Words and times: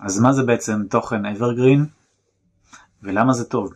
אז 0.00 0.20
מה 0.20 0.32
זה 0.32 0.42
בעצם 0.42 0.88
תוכן 0.90 1.26
evergreen 1.26 1.80
ולמה 3.02 3.32
זה 3.32 3.44
טוב? 3.44 3.72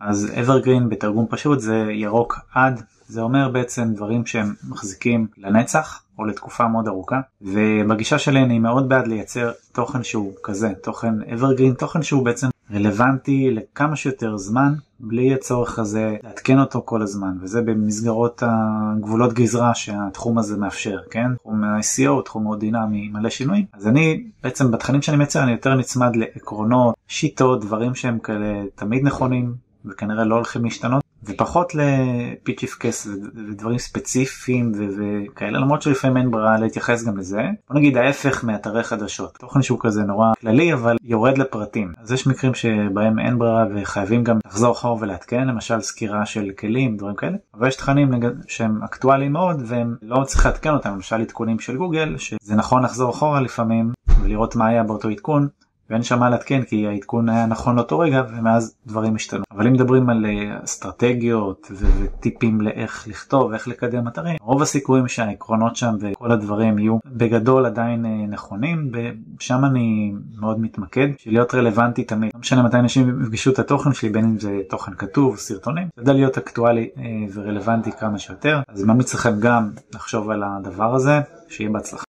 אז 0.00 0.26
evergreen 0.34 0.88
בתרגום 0.90 1.26
פשוט 1.30 1.60
זה 1.60 1.76
ירוק 1.90 2.38
עד, 2.54 2.82
זה 3.06 3.20
אומר 3.20 3.48
בעצם 3.52 3.94
דברים 3.94 4.26
שהם 4.26 4.54
מחזיקים 4.68 5.26
לנצח 5.36 6.02
או 6.18 6.24
לתקופה 6.24 6.68
מאוד 6.68 6.88
ארוכה 6.88 7.20
ובגישה 7.40 8.18
שלי 8.18 8.42
אני 8.42 8.58
מאוד 8.58 8.88
בעד 8.88 9.06
לייצר 9.06 9.52
תוכן 9.72 10.04
שהוא 10.04 10.34
כזה, 10.42 10.68
תוכן 10.82 11.22
evergreen, 11.22 11.78
תוכן 11.78 12.02
שהוא 12.02 12.24
בעצם 12.24 12.46
רלוונטי 12.74 13.50
לכמה 13.50 13.96
שיותר 13.96 14.36
זמן 14.36 14.72
בלי 15.00 15.34
הצורך 15.34 15.78
הזה 15.78 16.16
לעדכן 16.24 16.58
אותו 16.58 16.82
כל 16.84 17.02
הזמן 17.02 17.36
וזה 17.40 17.62
במסגרות 17.62 18.42
הגבולות 18.46 19.32
גזרה 19.32 19.74
שהתחום 19.74 20.38
הזה 20.38 20.56
מאפשר 20.56 20.98
כן? 21.10 21.34
תחום 21.34 21.64
ה-ICO 21.64 22.22
תחום 22.24 22.42
מאוד 22.42 22.60
דינמי 22.60 23.08
מלא 23.08 23.30
שינויים. 23.30 23.64
אז 23.72 23.86
אני 23.86 24.24
בעצם 24.42 24.70
בתכנים 24.70 25.02
שאני 25.02 25.16
מייצר 25.16 25.42
אני 25.42 25.52
יותר 25.52 25.74
נצמד 25.74 26.16
לעקרונות 26.16 26.94
שיטות 27.08 27.60
דברים 27.60 27.94
שהם 27.94 28.18
כאלה 28.18 28.62
תמיד 28.74 29.04
נכונים 29.04 29.54
וכנראה 29.84 30.24
לא 30.24 30.34
הולכים 30.34 30.64
להשתנות 30.64 31.05
ופחות 31.26 31.72
לפיצ'יפקס 31.74 33.06
ודברים 33.34 33.78
ספציפיים 33.78 34.72
וכאלה 34.74 35.58
למרות 35.58 35.82
שלפעמים 35.82 36.16
אין 36.16 36.30
ברירה 36.30 36.58
להתייחס 36.58 37.04
גם 37.04 37.18
לזה. 37.18 37.42
בוא 37.68 37.78
נגיד 37.78 37.96
ההפך 37.96 38.44
מאתרי 38.44 38.82
חדשות. 38.82 39.36
תוכן 39.38 39.62
שהוא 39.62 39.78
כזה 39.80 40.02
נורא 40.02 40.32
כללי 40.40 40.72
אבל 40.72 40.96
יורד 41.02 41.38
לפרטים. 41.38 41.92
אז 41.98 42.12
יש 42.12 42.26
מקרים 42.26 42.54
שבהם 42.54 43.18
אין 43.18 43.38
ברירה 43.38 43.64
וחייבים 43.74 44.24
גם 44.24 44.38
לחזור 44.46 44.72
אחור 44.72 44.98
ולעדכן 45.00 45.46
למשל 45.46 45.80
סקירה 45.80 46.26
של 46.26 46.50
כלים 46.58 46.96
דברים 46.96 47.16
כאלה. 47.16 47.36
אבל 47.54 47.68
יש 47.68 47.76
תכנים 47.76 48.10
שהם 48.46 48.82
אקטואליים 48.82 49.32
מאוד 49.32 49.62
והם 49.66 49.96
לא 50.02 50.24
צריך 50.24 50.46
לעדכן 50.46 50.70
אותם. 50.70 50.90
למשל 50.90 51.20
עדכונים 51.20 51.58
של 51.58 51.76
גוגל 51.76 52.16
שזה 52.18 52.54
נכון 52.54 52.82
לחזור 52.82 53.10
אחורה 53.10 53.40
לפעמים 53.40 53.92
ולראות 54.22 54.56
מה 54.56 54.66
היה 54.66 54.82
באותו 54.82 55.08
עדכון 55.08 55.48
ואין 55.90 56.02
שם 56.02 56.18
מה 56.18 56.30
לעדכן 56.30 56.62
כי 56.62 56.86
העדכון 56.86 57.28
היה 57.28 57.46
נכון 57.46 57.76
לאותו 57.76 57.98
רגע 57.98 58.22
ומאז 58.28 58.76
דברים 58.86 59.14
השתנו. 59.14 59.44
אבל 59.50 59.66
אם 59.66 59.72
מדברים 59.72 60.10
על 60.10 60.26
אה, 60.26 60.64
אסטרטגיות 60.64 61.70
וטיפים 61.80 62.60
לאיך 62.60 63.08
לכתוב 63.08 63.52
איך 63.52 63.68
לקדם 63.68 64.08
אתרים 64.08 64.36
רוב 64.40 64.62
הסיכויים 64.62 65.08
שהעקרונות 65.08 65.76
שם 65.76 65.94
וכל 66.00 66.32
הדברים 66.32 66.78
יהיו 66.78 66.98
בגדול 67.06 67.66
עדיין 67.66 68.06
אה, 68.06 68.26
נכונים 68.28 68.90
ושם 68.92 69.64
אני 69.64 70.12
מאוד 70.38 70.60
מתמקד 70.60 71.08
בשביל 71.18 71.34
להיות 71.34 71.54
רלוונטי 71.54 72.04
תמיד 72.04 72.30
לא 72.34 72.40
משנה 72.40 72.62
מתי 72.62 72.76
אנשים 72.76 73.22
יפגשו 73.22 73.50
את 73.50 73.58
התוכן 73.58 73.92
שלי 73.92 74.08
בין 74.08 74.24
אם 74.24 74.38
זה 74.38 74.60
תוכן 74.68 74.92
כתוב 74.94 75.36
סרטונים 75.36 75.88
כדי 76.00 76.12
להיות 76.12 76.38
אקטואלי 76.38 76.88
אה, 76.98 77.02
ורלוונטי 77.34 77.92
כמה 77.92 78.18
שיותר 78.18 78.60
אז 78.68 78.84
ממליץ 78.84 79.14
לכם 79.14 79.40
גם 79.40 79.70
לחשוב 79.94 80.30
על 80.30 80.42
הדבר 80.46 80.94
הזה 80.94 81.20
שיהיה 81.48 81.70
בהצלחה. 81.70 82.05